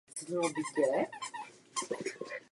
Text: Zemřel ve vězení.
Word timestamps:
Zemřel 0.19 0.41
ve 0.41 0.53
vězení. 0.75 1.05